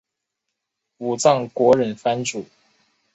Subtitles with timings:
[0.97, 2.43] 武藏国忍藩主。